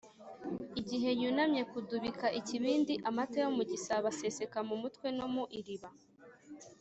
igihe 0.81 1.09
yunamye 1.21 1.61
kudubika 1.71 2.27
ikibindi, 2.39 2.93
amata 3.09 3.37
yo 3.43 3.49
mu 3.57 3.63
gisabo 3.71 4.05
aseseka 4.13 4.59
mu 4.69 4.75
mutwe 4.81 5.07
no 5.17 5.27
mu 5.33 5.43
iriba. 5.59 5.89